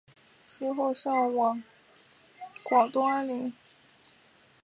[0.47, 1.63] 之后升任
[2.63, 3.53] 广东按察使。